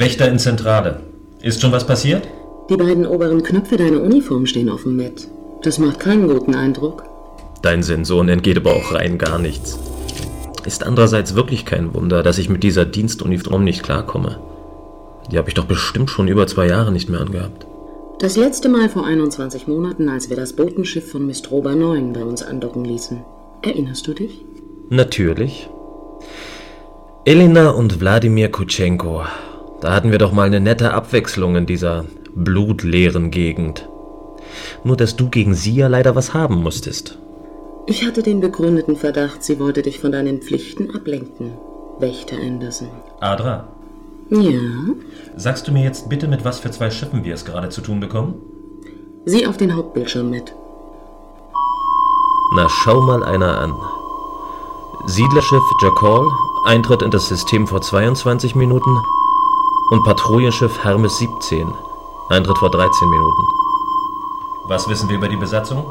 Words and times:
Wächter 0.00 0.28
in 0.28 0.38
Zentrale. 0.38 1.02
Ist 1.42 1.60
schon 1.60 1.72
was 1.72 1.86
passiert? 1.86 2.26
Die 2.70 2.76
beiden 2.78 3.06
oberen 3.06 3.42
Knöpfe 3.42 3.76
deiner 3.76 4.00
Uniform 4.00 4.46
stehen 4.46 4.70
offen, 4.70 4.96
Matt. 4.96 5.28
Das 5.62 5.78
macht 5.78 6.00
keinen 6.00 6.26
guten 6.26 6.54
Eindruck. 6.54 7.04
Dein 7.60 7.82
Sensoren 7.82 8.30
entgeht 8.30 8.56
aber 8.56 8.72
auch 8.72 8.94
rein 8.94 9.18
gar 9.18 9.38
nichts. 9.38 9.78
Ist 10.64 10.86
andererseits 10.86 11.34
wirklich 11.34 11.66
kein 11.66 11.92
Wunder, 11.92 12.22
dass 12.22 12.38
ich 12.38 12.48
mit 12.48 12.62
dieser 12.62 12.86
Dienstuniform 12.86 13.62
nicht 13.62 13.82
klarkomme. 13.82 14.40
Die 15.30 15.36
habe 15.36 15.48
ich 15.48 15.54
doch 15.54 15.66
bestimmt 15.66 16.08
schon 16.08 16.28
über 16.28 16.46
zwei 16.46 16.66
Jahre 16.66 16.92
nicht 16.92 17.10
mehr 17.10 17.20
angehabt. 17.20 17.66
Das 18.20 18.36
letzte 18.36 18.70
Mal 18.70 18.88
vor 18.88 19.04
21 19.04 19.68
Monaten, 19.68 20.08
als 20.08 20.30
wir 20.30 20.36
das 20.36 20.54
Botenschiff 20.54 21.10
von 21.10 21.26
Mistroba 21.26 21.74
9 21.74 22.14
bei 22.14 22.24
uns 22.24 22.42
andocken 22.42 22.86
ließen. 22.86 23.22
Erinnerst 23.60 24.06
du 24.06 24.14
dich? 24.14 24.46
Natürlich. 24.88 25.68
Elena 27.26 27.68
und 27.68 28.00
Wladimir 28.00 28.50
Kutschenko. 28.50 29.24
Da 29.80 29.92
hatten 29.94 30.10
wir 30.10 30.18
doch 30.18 30.32
mal 30.32 30.46
eine 30.46 30.60
nette 30.60 30.92
Abwechslung 30.92 31.56
in 31.56 31.66
dieser 31.66 32.04
blutleeren 32.34 33.30
Gegend. 33.30 33.88
Nur 34.84 34.96
dass 34.96 35.16
du 35.16 35.28
gegen 35.28 35.54
sie 35.54 35.74
ja 35.74 35.88
leider 35.88 36.14
was 36.14 36.34
haben 36.34 36.62
musstest. 36.62 37.18
Ich 37.86 38.06
hatte 38.06 38.22
den 38.22 38.40
begründeten 38.40 38.96
Verdacht, 38.96 39.42
sie 39.42 39.58
wollte 39.58 39.82
dich 39.82 40.00
von 40.00 40.12
deinen 40.12 40.42
Pflichten 40.42 40.94
ablenken. 40.94 41.52
Wächter 41.98 42.36
Anderson. 42.36 42.88
Adra, 43.20 43.68
Ja? 44.28 44.60
sagst 45.36 45.66
du 45.66 45.72
mir 45.72 45.82
jetzt 45.82 46.08
bitte, 46.08 46.28
mit 46.28 46.44
was 46.44 46.60
für 46.60 46.70
zwei 46.70 46.90
Schiffen 46.90 47.24
wir 47.24 47.34
es 47.34 47.44
gerade 47.44 47.68
zu 47.70 47.80
tun 47.80 48.00
bekommen? 48.00 48.34
Sieh 49.24 49.46
auf 49.46 49.56
den 49.56 49.74
Hauptbildschirm 49.74 50.30
mit. 50.30 50.54
Na, 52.54 52.68
schau 52.68 53.00
mal 53.02 53.22
einer 53.22 53.58
an. 53.58 53.72
Siedlerschiff 55.06 55.62
Jackal, 55.82 56.26
Eintritt 56.66 57.02
in 57.02 57.10
das 57.10 57.28
System 57.28 57.66
vor 57.66 57.80
22 57.80 58.54
Minuten 58.54 58.90
und 59.90 60.04
Patrouillenschiff 60.04 60.84
Hermes 60.84 61.18
17, 61.18 61.66
Eintritt 62.30 62.58
vor 62.58 62.70
13 62.70 63.08
Minuten. 63.08 63.42
Was 64.68 64.88
wissen 64.88 65.08
wir 65.08 65.16
über 65.16 65.28
die 65.28 65.36
Besatzung? 65.36 65.84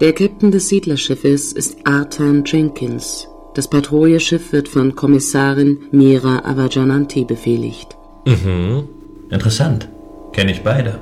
Der 0.00 0.12
Captain 0.12 0.50
des 0.50 0.68
Siedlerschiffes 0.68 1.52
ist 1.52 1.78
Artan 1.84 2.44
Jenkins. 2.44 3.28
Das 3.54 3.68
Patrouilleschiff 3.68 4.52
wird 4.52 4.68
von 4.68 4.94
Kommissarin 4.94 5.88
Mira 5.90 6.44
Avajananti 6.44 7.24
befehligt. 7.24 7.96
Mhm. 8.26 8.88
Interessant. 9.30 9.88
Kenne 10.32 10.52
ich 10.52 10.62
beide. 10.62 11.00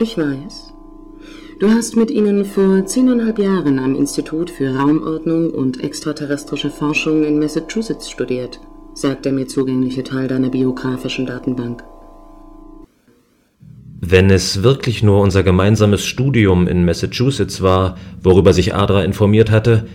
Ich 0.00 0.18
weiß. 0.18 0.74
Du 1.60 1.70
hast 1.70 1.96
mit 1.96 2.10
ihnen 2.10 2.44
vor 2.44 2.84
zehneinhalb 2.84 3.38
Jahren 3.38 3.78
am 3.78 3.94
Institut 3.94 4.50
für 4.50 4.76
Raumordnung 4.76 5.50
und 5.50 5.82
extraterrestrische 5.82 6.70
Forschung 6.70 7.22
in 7.22 7.38
Massachusetts 7.38 8.10
studiert, 8.10 8.60
sagt 8.94 9.24
der 9.24 9.32
mir 9.32 9.46
zugängliche 9.46 10.04
Teil 10.04 10.28
deiner 10.28 10.50
biografischen 10.50 11.26
Datenbank. 11.26 11.82
Wenn 14.00 14.30
es 14.30 14.62
wirklich 14.62 15.02
nur 15.02 15.20
unser 15.20 15.42
gemeinsames 15.42 16.04
Studium 16.04 16.68
in 16.68 16.84
Massachusetts 16.84 17.62
war, 17.62 17.96
worüber 18.22 18.52
sich 18.52 18.74
Adra 18.74 19.02
informiert 19.02 19.50
hatte, 19.50 19.86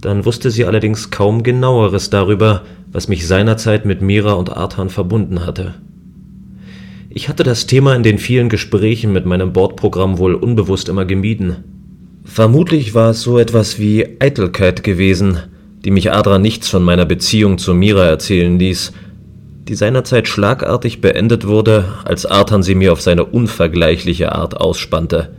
dann 0.00 0.24
wusste 0.24 0.50
sie 0.50 0.64
allerdings 0.64 1.10
kaum 1.10 1.42
genaueres 1.42 2.10
darüber, 2.10 2.62
was 2.90 3.08
mich 3.08 3.26
seinerzeit 3.26 3.84
mit 3.84 4.02
Mira 4.02 4.32
und 4.32 4.56
Artan 4.56 4.88
verbunden 4.88 5.46
hatte. 5.46 5.74
Ich 7.08 7.28
hatte 7.28 7.42
das 7.42 7.66
Thema 7.66 7.94
in 7.94 8.02
den 8.02 8.18
vielen 8.18 8.48
Gesprächen 8.48 9.12
mit 9.12 9.26
meinem 9.26 9.52
Bordprogramm 9.52 10.18
wohl 10.18 10.34
unbewusst 10.34 10.88
immer 10.88 11.04
gemieden. 11.04 11.56
Vermutlich 12.24 12.94
war 12.94 13.10
es 13.10 13.20
so 13.20 13.38
etwas 13.38 13.78
wie 13.78 14.16
Eitelkeit 14.18 14.82
gewesen, 14.82 15.38
die 15.84 15.90
mich 15.90 16.12
Adra 16.12 16.38
nichts 16.38 16.68
von 16.68 16.82
meiner 16.82 17.04
Beziehung 17.04 17.58
zu 17.58 17.74
Mira 17.74 18.04
erzählen 18.04 18.58
ließ, 18.58 18.92
die 19.68 19.74
seinerzeit 19.74 20.28
schlagartig 20.28 21.00
beendet 21.00 21.46
wurde, 21.46 21.84
als 22.04 22.26
Artan 22.26 22.62
sie 22.62 22.74
mir 22.74 22.92
auf 22.92 23.00
seine 23.00 23.24
unvergleichliche 23.24 24.32
Art 24.32 24.56
ausspannte, 24.56 25.30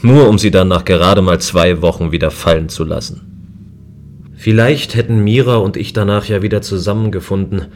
nur 0.00 0.28
um 0.28 0.38
sie 0.38 0.50
dann 0.50 0.68
nach 0.68 0.84
gerade 0.84 1.22
mal 1.22 1.40
zwei 1.40 1.82
Wochen 1.82 2.12
wieder 2.12 2.30
fallen 2.30 2.68
zu 2.68 2.84
lassen. 2.84 3.32
Vielleicht 4.34 4.96
hätten 4.96 5.22
Mira 5.22 5.56
und 5.56 5.76
ich 5.76 5.92
danach 5.92 6.24
ja 6.24 6.42
wieder 6.42 6.62
zusammengefunden, 6.62 7.66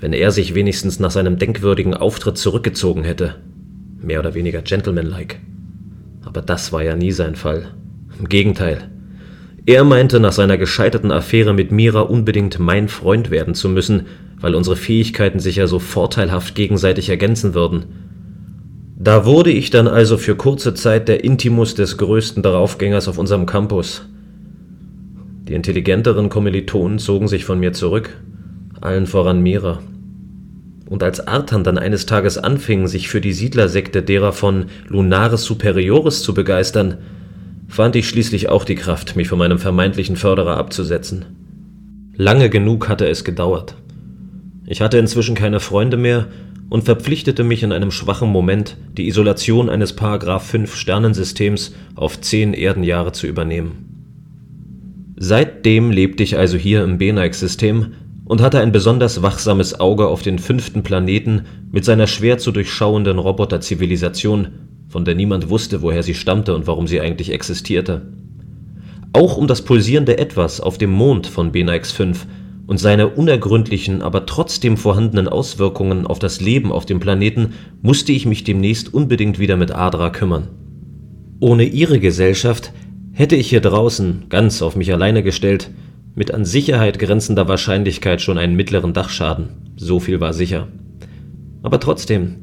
wenn 0.00 0.12
er 0.12 0.30
sich 0.30 0.54
wenigstens 0.54 1.00
nach 1.00 1.10
seinem 1.10 1.38
denkwürdigen 1.38 1.94
Auftritt 1.94 2.38
zurückgezogen 2.38 3.04
hätte. 3.04 3.36
Mehr 4.00 4.20
oder 4.20 4.34
weniger 4.34 4.62
gentlemanlike. 4.62 5.36
Aber 6.24 6.42
das 6.42 6.72
war 6.72 6.82
ja 6.82 6.96
nie 6.96 7.12
sein 7.12 7.34
Fall. 7.34 7.68
Im 8.18 8.28
Gegenteil. 8.28 8.90
Er 9.66 9.82
meinte, 9.82 10.20
nach 10.20 10.32
seiner 10.32 10.58
gescheiterten 10.58 11.10
Affäre 11.10 11.52
mit 11.52 11.72
Mira 11.72 12.00
unbedingt 12.02 12.60
mein 12.60 12.86
Freund 12.86 13.30
werden 13.32 13.54
zu 13.54 13.68
müssen, 13.68 14.06
weil 14.40 14.54
unsere 14.54 14.76
Fähigkeiten 14.76 15.40
sich 15.40 15.56
ja 15.56 15.66
so 15.66 15.80
vorteilhaft 15.80 16.54
gegenseitig 16.54 17.08
ergänzen 17.08 17.52
würden. 17.52 17.86
Da 18.96 19.26
wurde 19.26 19.50
ich 19.50 19.70
dann 19.70 19.88
also 19.88 20.18
für 20.18 20.36
kurze 20.36 20.72
Zeit 20.74 21.08
der 21.08 21.24
Intimus 21.24 21.74
des 21.74 21.98
größten 21.98 22.44
Daraufgängers 22.44 23.08
auf 23.08 23.18
unserem 23.18 23.44
Campus. 23.44 24.08
Die 25.48 25.54
intelligenteren 25.54 26.28
Kommilitonen 26.28 27.00
zogen 27.00 27.26
sich 27.26 27.44
von 27.44 27.58
mir 27.58 27.72
zurück, 27.72 28.10
allen 28.80 29.06
voran 29.06 29.42
Mira. 29.42 29.80
Und 30.88 31.02
als 31.02 31.26
Artan 31.26 31.64
dann 31.64 31.76
eines 31.76 32.06
Tages 32.06 32.38
anfing, 32.38 32.86
sich 32.86 33.08
für 33.08 33.20
die 33.20 33.32
Siedlersekte 33.32 34.02
derer 34.02 34.32
von 34.32 34.66
Lunaris 34.86 35.42
Superioris 35.42 36.22
zu 36.22 36.34
begeistern, 36.34 36.98
fand 37.68 37.96
ich 37.96 38.08
schließlich 38.08 38.48
auch 38.48 38.64
die 38.64 38.74
Kraft, 38.74 39.16
mich 39.16 39.28
von 39.28 39.38
meinem 39.38 39.58
vermeintlichen 39.58 40.16
Förderer 40.16 40.56
abzusetzen. 40.56 41.24
Lange 42.16 42.48
genug 42.48 42.88
hatte 42.88 43.06
es 43.06 43.24
gedauert. 43.24 43.76
Ich 44.66 44.80
hatte 44.80 44.98
inzwischen 44.98 45.34
keine 45.34 45.60
Freunde 45.60 45.96
mehr 45.96 46.28
und 46.68 46.84
verpflichtete 46.84 47.44
mich 47.44 47.62
in 47.62 47.72
einem 47.72 47.90
schwachen 47.90 48.28
Moment, 48.28 48.76
die 48.96 49.06
Isolation 49.06 49.68
eines 49.68 49.94
Paragraph 49.94 50.46
5 50.46 50.74
Sternensystems 50.74 51.74
auf 51.94 52.20
zehn 52.20 52.54
Erdenjahre 52.54 53.12
zu 53.12 53.26
übernehmen. 53.26 53.86
Seitdem 55.16 55.90
lebte 55.90 56.22
ich 56.22 56.36
also 56.36 56.56
hier 56.58 56.82
im 56.82 56.98
Benaik-System 56.98 57.92
und 58.24 58.42
hatte 58.42 58.60
ein 58.60 58.72
besonders 58.72 59.22
wachsames 59.22 59.78
Auge 59.78 60.08
auf 60.08 60.22
den 60.22 60.38
fünften 60.38 60.82
Planeten 60.82 61.42
mit 61.70 61.84
seiner 61.84 62.06
schwer 62.06 62.38
zu 62.38 62.50
durchschauenden 62.50 63.18
Roboterzivilisation, 63.18 64.48
von 64.96 65.04
der 65.04 65.14
niemand 65.14 65.50
wusste, 65.50 65.82
woher 65.82 66.02
sie 66.02 66.14
stammte 66.14 66.54
und 66.54 66.66
warum 66.66 66.86
sie 66.86 67.02
eigentlich 67.02 67.30
existierte. 67.30 68.00
Auch 69.12 69.36
um 69.36 69.46
das 69.46 69.60
pulsierende 69.60 70.16
Etwas 70.16 70.58
auf 70.58 70.78
dem 70.78 70.90
Mond 70.90 71.26
von 71.26 71.52
Benaix 71.52 71.92
5 71.92 72.26
und 72.66 72.78
seine 72.78 73.08
unergründlichen, 73.08 74.00
aber 74.00 74.24
trotzdem 74.24 74.78
vorhandenen 74.78 75.28
Auswirkungen 75.28 76.06
auf 76.06 76.18
das 76.18 76.40
Leben 76.40 76.72
auf 76.72 76.86
dem 76.86 76.98
Planeten 76.98 77.52
musste 77.82 78.10
ich 78.12 78.24
mich 78.24 78.42
demnächst 78.44 78.94
unbedingt 78.94 79.38
wieder 79.38 79.58
mit 79.58 79.70
Adra 79.70 80.08
kümmern. 80.08 80.48
Ohne 81.40 81.64
ihre 81.64 82.00
Gesellschaft 82.00 82.72
hätte 83.12 83.36
ich 83.36 83.50
hier 83.50 83.60
draußen, 83.60 84.30
ganz 84.30 84.62
auf 84.62 84.76
mich 84.76 84.90
alleine 84.94 85.22
gestellt, 85.22 85.72
mit 86.14 86.32
an 86.32 86.46
Sicherheit 86.46 86.98
grenzender 86.98 87.48
Wahrscheinlichkeit 87.48 88.22
schon 88.22 88.38
einen 88.38 88.56
mittleren 88.56 88.94
Dachschaden. 88.94 89.48
So 89.76 90.00
viel 90.00 90.20
war 90.20 90.32
sicher. 90.32 90.68
Aber 91.62 91.80
trotzdem, 91.80 92.36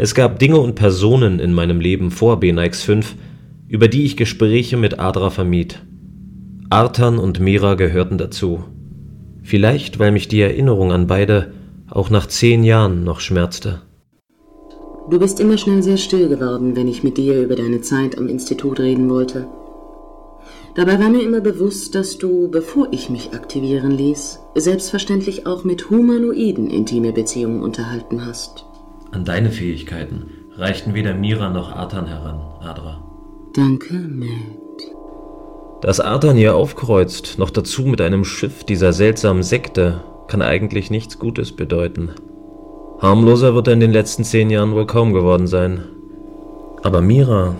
es 0.00 0.14
gab 0.14 0.38
Dinge 0.38 0.58
und 0.58 0.76
Personen 0.76 1.40
in 1.40 1.52
meinem 1.52 1.78
Leben 1.78 2.10
vor 2.10 2.40
Benaix 2.40 2.82
5, 2.82 3.16
über 3.68 3.86
die 3.86 4.06
ich 4.06 4.16
Gespräche 4.16 4.78
mit 4.78 4.98
Adra 4.98 5.28
vermied. 5.28 5.82
Artan 6.70 7.18
und 7.18 7.38
Mira 7.38 7.74
gehörten 7.74 8.16
dazu. 8.16 8.64
Vielleicht, 9.42 9.98
weil 9.98 10.10
mich 10.10 10.26
die 10.26 10.40
Erinnerung 10.40 10.90
an 10.90 11.06
beide 11.06 11.52
auch 11.90 12.08
nach 12.08 12.26
zehn 12.28 12.64
Jahren 12.64 13.04
noch 13.04 13.20
schmerzte. 13.20 13.82
Du 15.10 15.18
bist 15.18 15.38
immer 15.38 15.58
schnell 15.58 15.82
sehr 15.82 15.98
still 15.98 16.30
geworden, 16.30 16.76
wenn 16.76 16.88
ich 16.88 17.02
mit 17.02 17.18
dir 17.18 17.42
über 17.42 17.56
deine 17.56 17.82
Zeit 17.82 18.16
am 18.16 18.26
Institut 18.26 18.80
reden 18.80 19.10
wollte. 19.10 19.48
Dabei 20.76 20.98
war 20.98 21.10
mir 21.10 21.22
immer 21.22 21.42
bewusst, 21.42 21.94
dass 21.94 22.16
du, 22.16 22.48
bevor 22.50 22.88
ich 22.90 23.10
mich 23.10 23.34
aktivieren 23.34 23.90
ließ, 23.90 24.40
selbstverständlich 24.54 25.46
auch 25.46 25.64
mit 25.64 25.90
Humanoiden 25.90 26.70
intime 26.70 27.12
Beziehungen 27.12 27.62
unterhalten 27.62 28.24
hast. 28.24 28.64
An 29.12 29.24
deine 29.24 29.50
Fähigkeiten 29.50 30.30
reichten 30.56 30.94
weder 30.94 31.14
Mira 31.14 31.50
noch 31.50 31.72
Artan 31.72 32.06
heran, 32.06 32.40
Adra. 32.60 33.02
Danke, 33.54 33.94
Matt. 33.94 34.30
Dass 35.80 35.98
Artan 35.98 36.36
hier 36.36 36.54
aufkreuzt, 36.54 37.38
noch 37.38 37.50
dazu 37.50 37.82
mit 37.82 38.00
einem 38.00 38.24
Schiff 38.24 38.64
dieser 38.64 38.92
seltsamen 38.92 39.42
Sekte, 39.42 40.02
kann 40.28 40.42
eigentlich 40.42 40.90
nichts 40.90 41.18
Gutes 41.18 41.52
bedeuten. 41.52 42.10
Harmloser 43.00 43.54
wird 43.54 43.66
er 43.66 43.72
in 43.72 43.80
den 43.80 43.92
letzten 43.92 44.24
zehn 44.24 44.50
Jahren 44.50 44.74
wohl 44.74 44.86
kaum 44.86 45.12
geworden 45.12 45.46
sein. 45.46 45.84
Aber 46.82 47.00
Mira 47.00 47.56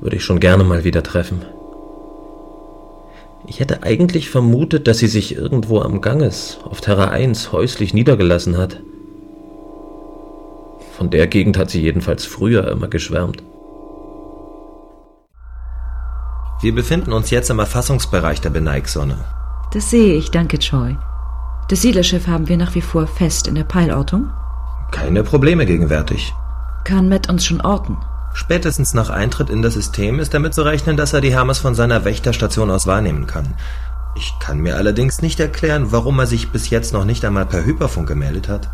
würde 0.00 0.16
ich 0.16 0.24
schon 0.24 0.40
gerne 0.40 0.64
mal 0.64 0.84
wieder 0.84 1.02
treffen. 1.02 1.42
Ich 3.46 3.60
hätte 3.60 3.82
eigentlich 3.84 4.28
vermutet, 4.28 4.86
dass 4.86 4.98
sie 4.98 5.06
sich 5.06 5.36
irgendwo 5.36 5.80
am 5.80 6.00
Ganges 6.00 6.58
auf 6.64 6.80
Terra 6.80 7.08
1 7.08 7.52
häuslich 7.52 7.94
niedergelassen 7.94 8.58
hat. 8.58 8.80
Von 11.00 11.08
der 11.08 11.28
Gegend 11.28 11.56
hat 11.56 11.70
sie 11.70 11.80
jedenfalls 11.80 12.26
früher 12.26 12.68
immer 12.68 12.86
geschwärmt. 12.86 13.42
Wir 16.60 16.74
befinden 16.74 17.14
uns 17.14 17.30
jetzt 17.30 17.48
im 17.48 17.58
Erfassungsbereich 17.58 18.42
der 18.42 18.50
Beneig-Sonne. 18.50 19.16
Das 19.72 19.88
sehe 19.88 20.12
ich, 20.12 20.30
danke, 20.30 20.58
Troy. 20.58 20.98
Das 21.70 21.80
Siedlerschiff 21.80 22.26
haben 22.26 22.48
wir 22.48 22.58
nach 22.58 22.74
wie 22.74 22.82
vor 22.82 23.06
fest 23.06 23.48
in 23.48 23.54
der 23.54 23.64
Peilortung. 23.64 24.28
Keine 24.90 25.22
Probleme 25.22 25.64
gegenwärtig. 25.64 26.34
Kann 26.84 27.08
Matt 27.08 27.30
uns 27.30 27.46
schon 27.46 27.62
orten? 27.62 27.96
Spätestens 28.34 28.92
nach 28.92 29.08
Eintritt 29.08 29.48
in 29.48 29.62
das 29.62 29.72
System 29.72 30.20
ist 30.20 30.34
damit 30.34 30.52
zu 30.52 30.60
rechnen, 30.60 30.98
dass 30.98 31.14
er 31.14 31.22
die 31.22 31.32
Hermes 31.32 31.60
von 31.60 31.74
seiner 31.74 32.04
Wächterstation 32.04 32.70
aus 32.70 32.86
wahrnehmen 32.86 33.26
kann. 33.26 33.54
Ich 34.16 34.34
kann 34.38 34.58
mir 34.58 34.76
allerdings 34.76 35.22
nicht 35.22 35.40
erklären, 35.40 35.92
warum 35.92 36.18
er 36.18 36.26
sich 36.26 36.50
bis 36.50 36.68
jetzt 36.68 36.92
noch 36.92 37.06
nicht 37.06 37.24
einmal 37.24 37.46
per 37.46 37.64
Hyperfunk 37.64 38.06
gemeldet 38.06 38.50
hat. 38.50 38.68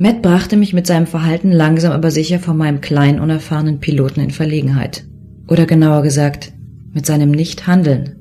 Matt 0.00 0.22
brachte 0.22 0.56
mich 0.56 0.72
mit 0.72 0.86
seinem 0.86 1.08
Verhalten 1.08 1.50
langsam 1.50 1.90
aber 1.90 2.12
sicher 2.12 2.38
vor 2.38 2.54
meinem 2.54 2.80
kleinen, 2.80 3.18
unerfahrenen 3.18 3.80
Piloten 3.80 4.20
in 4.20 4.30
Verlegenheit. 4.30 5.04
Oder 5.48 5.66
genauer 5.66 6.02
gesagt, 6.02 6.52
mit 6.92 7.04
seinem 7.04 7.32
Nichthandeln. 7.32 8.14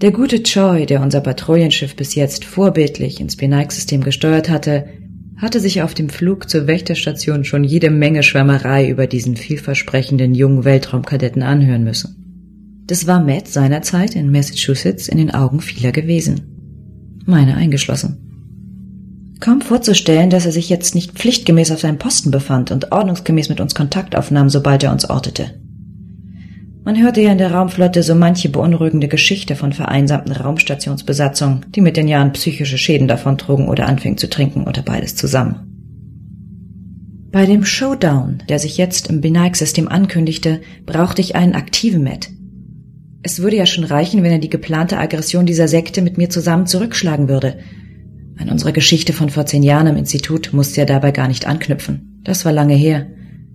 Der 0.00 0.12
gute 0.12 0.44
Choi, 0.44 0.86
der 0.86 1.02
unser 1.02 1.20
Patrouillenschiff 1.20 1.96
bis 1.96 2.14
jetzt 2.14 2.44
vorbildlich 2.44 3.20
ins 3.20 3.34
Benike-System 3.34 4.04
gesteuert 4.04 4.48
hatte, 4.48 4.84
hatte 5.36 5.58
sich 5.58 5.82
auf 5.82 5.94
dem 5.94 6.08
Flug 6.08 6.48
zur 6.48 6.68
Wächterstation 6.68 7.44
schon 7.44 7.64
jede 7.64 7.90
Menge 7.90 8.22
Schwärmerei 8.22 8.88
über 8.88 9.08
diesen 9.08 9.36
vielversprechenden 9.36 10.36
jungen 10.36 10.64
Weltraumkadetten 10.64 11.42
anhören 11.42 11.82
müssen. 11.82 12.84
Das 12.86 13.08
war 13.08 13.22
Matt 13.22 13.48
seinerzeit 13.48 14.14
in 14.14 14.30
Massachusetts 14.30 15.08
in 15.08 15.18
den 15.18 15.32
Augen 15.32 15.60
vieler 15.60 15.90
gewesen. 15.90 17.22
Meine 17.26 17.56
eingeschlossen. 17.56 18.27
Kaum 19.40 19.60
vorzustellen, 19.60 20.30
dass 20.30 20.46
er 20.46 20.52
sich 20.52 20.68
jetzt 20.68 20.94
nicht 20.94 21.12
pflichtgemäß 21.12 21.70
auf 21.70 21.80
seinem 21.80 21.98
Posten 21.98 22.30
befand 22.30 22.70
und 22.70 22.90
ordnungsgemäß 22.90 23.48
mit 23.48 23.60
uns 23.60 23.74
Kontakt 23.74 24.16
aufnahm, 24.16 24.50
sobald 24.50 24.82
er 24.82 24.92
uns 24.92 25.08
ortete. 25.08 25.54
Man 26.84 27.00
hörte 27.00 27.20
ja 27.20 27.32
in 27.32 27.38
der 27.38 27.52
Raumflotte 27.52 28.02
so 28.02 28.14
manche 28.14 28.48
beunruhigende 28.48 29.08
Geschichte 29.08 29.56
von 29.56 29.72
vereinsamten 29.72 30.32
Raumstationsbesatzungen, 30.32 31.66
die 31.74 31.82
mit 31.82 31.96
den 31.96 32.08
Jahren 32.08 32.32
psychische 32.32 32.78
Schäden 32.78 33.08
davontrugen 33.08 33.68
oder 33.68 33.86
anfingen 33.86 34.16
zu 34.16 34.30
trinken 34.30 34.66
oder 34.66 34.82
beides 34.82 35.14
zusammen. 35.14 35.68
Bei 37.30 37.44
dem 37.44 37.64
Showdown, 37.64 38.42
der 38.48 38.58
sich 38.58 38.78
jetzt 38.78 39.10
im 39.10 39.20
Benike-System 39.20 39.86
ankündigte, 39.86 40.62
brauchte 40.86 41.20
ich 41.20 41.36
einen 41.36 41.54
aktiven 41.54 42.02
Met. 42.02 42.30
Es 43.22 43.40
würde 43.42 43.56
ja 43.56 43.66
schon 43.66 43.84
reichen, 43.84 44.22
wenn 44.22 44.32
er 44.32 44.38
die 44.38 44.48
geplante 44.48 44.96
Aggression 44.96 45.44
dieser 45.44 45.68
Sekte 45.68 46.00
mit 46.00 46.16
mir 46.16 46.30
zusammen 46.30 46.66
zurückschlagen 46.66 47.28
würde. 47.28 47.58
An 48.38 48.50
unsere 48.50 48.72
Geschichte 48.72 49.12
von 49.12 49.30
vor 49.30 49.46
zehn 49.46 49.62
Jahren 49.62 49.88
im 49.88 49.96
Institut 49.96 50.52
musste 50.52 50.80
er 50.80 50.86
dabei 50.86 51.10
gar 51.10 51.28
nicht 51.28 51.46
anknüpfen. 51.46 52.20
Das 52.24 52.44
war 52.44 52.52
lange 52.52 52.74
her. 52.74 53.06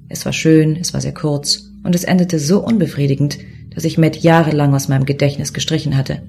Es 0.10 0.26
war 0.26 0.34
schön, 0.34 0.76
es 0.76 0.94
war 0.94 1.02
sehr 1.02 1.14
kurz 1.14 1.72
und 1.84 1.96
es 1.96 2.04
endete 2.04 2.40
so 2.40 2.64
unbefriedigend, 2.64 3.40
dass 3.74 3.86
ich 3.86 3.98
Matt 3.98 4.18
jahrelang 4.18 4.74
aus 4.74 4.88
meinem 4.88 5.06
Gedächtnis 5.06 5.54
gestrichen 5.54 5.98
hatte. 5.98 6.22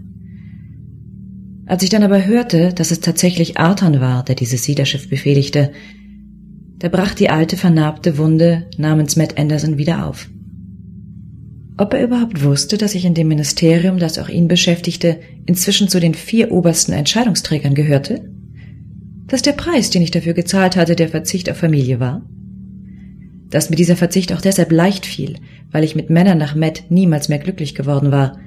Als 1.67 1.83
ich 1.83 1.91
dann 1.91 2.03
aber 2.03 2.25
hörte, 2.25 2.73
dass 2.73 2.91
es 2.91 3.01
tatsächlich 3.01 3.59
Arthur 3.59 4.01
war, 4.01 4.25
der 4.25 4.35
dieses 4.35 4.65
Siederschiff 4.65 5.09
befehligte, 5.09 5.73
da 6.79 6.89
brach 6.89 7.15
die 7.15 7.31
alte 7.31 7.57
vernarbte 7.57 8.19
Wunde 8.19 8.67
namens 8.77 9.17
Matt 9.17 9.39
Anderson 9.39 9.79
wieder 9.79 10.07
auf. 10.07 10.29
Ob 11.77 11.95
er 11.95 12.05
überhaupt 12.05 12.45
wusste, 12.45 12.79
dass 12.79 12.95
ich 12.95 13.05
in 13.05 13.15
dem 13.15 13.29
Ministerium, 13.29 13.99
das 13.99 14.19
auch 14.19 14.29
ihn 14.29 14.47
beschäftigte, 14.47 15.19
inzwischen 15.47 15.89
zu 15.89 15.99
den 15.99 16.15
vier 16.15 16.53
obersten 16.53 16.93
Entscheidungsträgern 16.93 17.75
gehörte? 17.75 18.34
Dass 19.27 19.43
der 19.43 19.53
Preis, 19.53 19.91
den 19.91 20.03
ich 20.03 20.11
dafür 20.11 20.35
gezahlt 20.35 20.77
hatte, 20.77 20.97
der 20.97 21.09
Verzicht 21.09 21.51
auf 21.51 21.57
Familie 21.57 22.01
war? 22.01 22.23
dass 23.55 23.71
mir 23.71 23.77
dieser 23.77 23.95
Verzicht 23.95 24.33
auch 24.33 24.41
deshalb 24.41 24.73
leicht 24.73 25.07
fiel, 25.07 25.37
weil 25.71 25.85
ich 25.85 25.95
mit 25.95 26.11
Männern 26.11 26.39
nach 26.39 26.57
Matt 26.57 26.87
niemals 26.89 27.29
mehr 27.29 27.39
glücklich 27.39 27.77
geworden 27.77 28.11
war. 28.11 28.39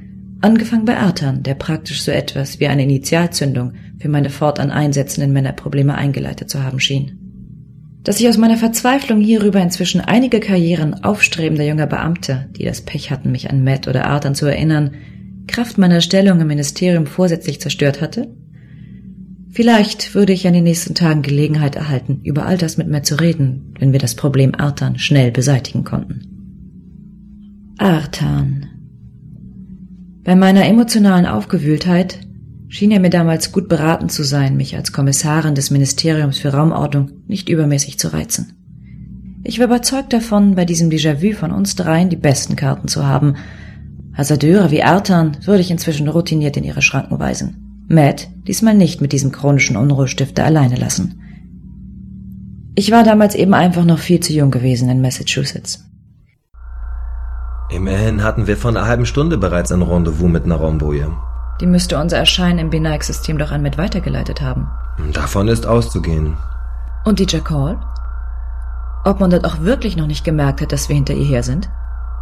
Angefangen 0.41 0.83
bei 0.83 0.97
Artan, 0.97 1.43
der 1.43 1.53
praktisch 1.55 2.01
so 2.01 2.11
etwas 2.11 2.59
wie 2.59 2.67
eine 2.67 2.83
Initialzündung 2.83 3.71
für 3.99 4.09
meine 4.09 4.29
fortan 4.29 4.69
einsetzenden 4.69 5.31
Männerprobleme 5.31 5.95
eingeleitet 5.95 6.49
zu 6.49 6.61
haben 6.61 6.81
schien. 6.81 7.17
Dass 8.03 8.19
ich 8.19 8.27
aus 8.27 8.37
meiner 8.37 8.57
Verzweiflung 8.57 9.21
hierüber 9.21 9.61
inzwischen 9.61 10.01
einige 10.01 10.41
Karrieren 10.41 10.93
aufstrebender 11.05 11.63
junger 11.63 11.87
Beamte, 11.87 12.49
die 12.57 12.65
das 12.65 12.81
Pech 12.81 13.09
hatten, 13.09 13.31
mich 13.31 13.49
an 13.49 13.63
Matt 13.63 13.87
oder 13.87 14.07
Artan 14.07 14.35
zu 14.35 14.45
erinnern, 14.45 14.91
Kraft 15.47 15.77
meiner 15.77 16.01
Stellung 16.01 16.41
im 16.41 16.47
Ministerium 16.47 17.05
vorsätzlich 17.05 17.61
zerstört 17.61 18.01
hatte? 18.01 18.27
Vielleicht 19.49 20.13
würde 20.13 20.33
ich 20.33 20.45
in 20.45 20.53
den 20.53 20.63
nächsten 20.63 20.93
Tagen 20.93 21.21
Gelegenheit 21.21 21.75
erhalten, 21.75 22.21
über 22.23 22.45
all 22.45 22.57
das 22.57 22.77
mit 22.77 22.87
mir 22.87 23.01
zu 23.03 23.15
reden, 23.15 23.73
wenn 23.79 23.91
wir 23.91 23.99
das 23.99 24.15
Problem 24.15 24.53
Artan 24.55 24.99
schnell 24.99 25.31
beseitigen 25.31 25.83
konnten. 25.83 27.73
Artan. 27.77 28.67
Bei 30.23 30.35
meiner 30.35 30.65
emotionalen 30.65 31.25
Aufgewühltheit 31.25 32.19
schien 32.67 32.91
er 32.91 32.99
mir 32.99 33.09
damals 33.09 33.51
gut 33.51 33.69
beraten 33.69 34.09
zu 34.09 34.23
sein, 34.23 34.57
mich 34.57 34.75
als 34.75 34.91
Kommissarin 34.91 35.55
des 35.55 35.71
Ministeriums 35.71 36.37
für 36.37 36.49
Raumordnung 36.49 37.11
nicht 37.27 37.49
übermäßig 37.49 37.97
zu 37.97 38.11
reizen. 38.11 38.53
Ich 39.43 39.59
war 39.59 39.67
überzeugt 39.67 40.11
davon, 40.11 40.55
bei 40.55 40.65
diesem 40.65 40.89
Déjà-vu 40.89 41.33
von 41.33 41.51
uns 41.51 41.75
dreien 41.75 42.09
die 42.09 42.17
besten 42.17 42.55
Karten 42.57 42.89
zu 42.89 43.05
haben. 43.05 43.35
Hasardeure 44.13 44.71
wie 44.71 44.83
Artan 44.83 45.37
würde 45.45 45.61
ich 45.61 45.71
inzwischen 45.71 46.09
routiniert 46.09 46.57
in 46.57 46.65
ihre 46.65 46.81
Schranken 46.81 47.19
weisen. 47.19 47.66
Matt 47.87 48.27
diesmal 48.47 48.73
nicht 48.73 49.01
mit 49.01 49.13
diesem 49.13 49.31
chronischen 49.31 49.77
Unruhestifter 49.77 50.43
alleine 50.43 50.75
lassen. 50.75 51.21
Ich 52.75 52.91
war 52.91 53.03
damals 53.03 53.33
eben 53.33 53.53
einfach 53.53 53.85
noch 53.85 53.99
viel 53.99 54.19
zu 54.19 54.33
jung 54.33 54.51
gewesen 54.51 54.89
in 54.89 55.01
Massachusetts. 55.01 55.83
Immerhin 57.69 58.23
hatten 58.23 58.47
wir 58.47 58.55
vor 58.55 58.71
einer 58.71 58.85
halben 58.85 59.05
Stunde 59.05 59.37
bereits 59.37 59.71
ein 59.71 59.81
Rendezvous 59.81 60.29
mit 60.29 60.45
einer 60.45 60.55
Raumboje. 60.55 61.11
Die 61.59 61.65
müsste 61.65 61.97
unser 61.97 62.17
Erscheinen 62.17 62.59
im 62.59 62.69
Benike-System 62.69 63.37
doch 63.37 63.51
an 63.51 63.63
Matt 63.63 63.77
weitergeleitet 63.77 64.41
haben. 64.41 64.69
Davon 65.13 65.47
ist 65.47 65.65
auszugehen. 65.65 66.37
Und 67.03 67.19
die 67.19 67.25
Jackal? 67.27 67.79
Ob 69.05 69.19
man 69.19 69.29
dort 69.29 69.45
auch 69.45 69.61
wirklich 69.61 69.97
noch 69.97 70.07
nicht 70.07 70.23
gemerkt 70.23 70.61
hat, 70.61 70.71
dass 70.71 70.89
wir 70.89 70.95
hinter 70.95 71.13
ihr 71.13 71.25
her 71.25 71.43
sind? 71.43 71.69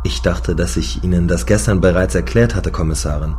Ich 0.03 0.21
dachte, 0.21 0.55
dass 0.55 0.77
ich 0.77 1.03
Ihnen 1.03 1.27
das 1.27 1.45
gestern 1.45 1.81
bereits 1.81 2.15
erklärt 2.15 2.55
hatte, 2.55 2.71
Kommissarin. 2.71 3.35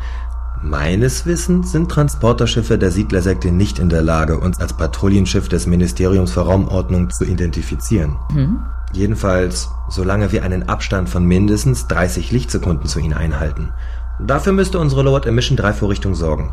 Meines 0.62 1.26
Wissens 1.26 1.72
sind 1.72 1.90
Transporterschiffe 1.90 2.78
der 2.78 2.90
Siedlersekte 2.90 3.52
nicht 3.52 3.78
in 3.78 3.88
der 3.88 4.02
Lage, 4.02 4.38
uns 4.38 4.58
als 4.58 4.72
Patrouillenschiff 4.72 5.48
des 5.48 5.66
Ministeriums 5.66 6.32
für 6.32 6.40
Raumordnung 6.40 7.10
zu 7.10 7.24
identifizieren. 7.24 8.16
Hm? 8.32 8.60
Jedenfalls, 8.92 9.68
solange 9.88 10.32
wir 10.32 10.44
einen 10.44 10.68
Abstand 10.68 11.08
von 11.08 11.24
mindestens 11.24 11.86
30 11.88 12.32
Lichtsekunden 12.32 12.86
zu 12.86 12.98
ihnen 13.00 13.12
einhalten. 13.12 13.72
Dafür 14.18 14.52
müsste 14.52 14.78
unsere 14.78 15.02
Lowered 15.02 15.26
Emission 15.26 15.56
3 15.56 15.74
Vorrichtung 15.74 16.14
sorgen. 16.14 16.52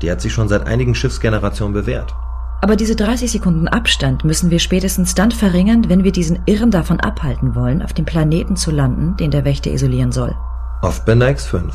Die 0.00 0.10
hat 0.10 0.20
sich 0.20 0.32
schon 0.32 0.48
seit 0.48 0.66
einigen 0.66 0.94
Schiffsgenerationen 0.94 1.74
bewährt. 1.74 2.14
Aber 2.60 2.76
diese 2.76 2.96
30 2.96 3.30
Sekunden 3.30 3.68
Abstand 3.68 4.24
müssen 4.24 4.50
wir 4.50 4.58
spätestens 4.58 5.14
dann 5.14 5.30
verringern, 5.30 5.88
wenn 5.88 6.02
wir 6.02 6.12
diesen 6.12 6.40
Irren 6.46 6.70
davon 6.70 6.98
abhalten 6.98 7.54
wollen, 7.54 7.82
auf 7.82 7.92
dem 7.92 8.04
Planeten 8.04 8.56
zu 8.56 8.70
landen, 8.70 9.16
den 9.16 9.30
der 9.30 9.44
Wächter 9.44 9.70
isolieren 9.70 10.12
soll. 10.12 10.34
Auf 10.80 11.04
Benax 11.04 11.46
5. 11.46 11.74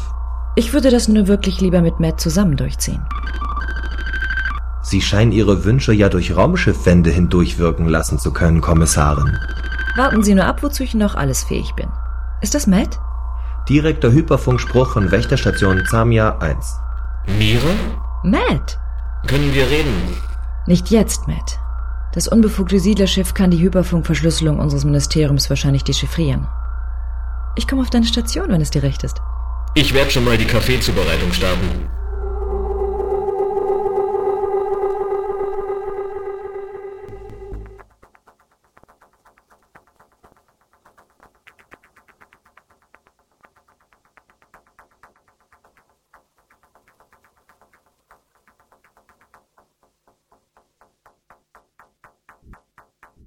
Ich 0.55 0.73
würde 0.73 0.91
das 0.91 1.07
nur 1.07 1.27
wirklich 1.27 1.61
lieber 1.61 1.81
mit 1.81 1.99
Matt 1.99 2.21
zusammen 2.21 2.57
durchziehen. 2.57 3.03
Sie 4.83 5.01
scheinen 5.01 5.31
Ihre 5.31 5.63
Wünsche 5.63 5.93
ja 5.93 6.09
durch 6.09 6.35
Raumschiffwände 6.35 7.09
hindurchwirken 7.09 7.87
lassen 7.87 8.19
zu 8.19 8.31
können, 8.31 8.61
Kommissarin. 8.61 9.39
Warten 9.95 10.23
Sie 10.23 10.35
nur 10.35 10.45
ab, 10.45 10.61
wozu 10.61 10.83
ich 10.83 10.93
noch 10.93 11.15
alles 11.15 11.43
fähig 11.43 11.73
bin. 11.73 11.87
Ist 12.41 12.53
das 12.53 12.67
Matt? 12.67 12.99
Direkter 13.67 14.11
Hyperfunkspruch 14.11 14.89
von 14.89 15.09
Wächterstation 15.09 15.83
Zamia 15.89 16.37
1. 16.39 16.79
Mira? 17.39 17.71
Matt! 18.23 18.77
Können 19.25 19.53
wir 19.53 19.65
reden? 19.69 19.93
Nicht 20.67 20.91
jetzt, 20.91 21.27
Matt. 21.27 21.59
Das 22.13 22.27
unbefugte 22.27 22.79
Siedlerschiff 22.79 23.33
kann 23.33 23.49
die 23.49 23.59
Hyperfunkverschlüsselung 23.59 24.59
unseres 24.59 24.83
Ministeriums 24.85 25.49
wahrscheinlich 25.49 25.83
dechiffrieren. 25.83 26.47
Ich 27.55 27.67
komme 27.67 27.81
auf 27.81 27.89
deine 27.89 28.05
Station, 28.05 28.49
wenn 28.49 28.61
es 28.61 28.69
dir 28.69 28.83
recht 28.83 29.03
ist. 29.03 29.19
Ich 29.75 29.91
werde 29.91 30.11
schon 30.11 30.23
mal 30.23 30.37
die 30.37 30.45
Kaffeezubereitung 30.45 31.33
starten. 31.33 31.89